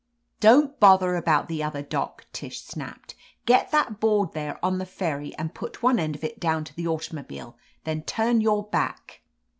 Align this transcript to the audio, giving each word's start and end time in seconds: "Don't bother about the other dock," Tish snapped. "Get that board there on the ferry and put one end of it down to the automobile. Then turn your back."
"Don't 0.39 0.79
bother 0.79 1.15
about 1.15 1.47
the 1.47 1.61
other 1.61 1.83
dock," 1.83 2.25
Tish 2.33 2.59
snapped. 2.63 3.13
"Get 3.45 3.69
that 3.69 3.99
board 3.99 4.31
there 4.33 4.57
on 4.65 4.79
the 4.79 4.85
ferry 4.87 5.35
and 5.35 5.53
put 5.53 5.83
one 5.83 5.99
end 5.99 6.15
of 6.15 6.23
it 6.23 6.39
down 6.39 6.63
to 6.63 6.75
the 6.75 6.87
automobile. 6.87 7.55
Then 7.83 8.01
turn 8.01 8.41
your 8.41 8.63
back." 8.63 9.21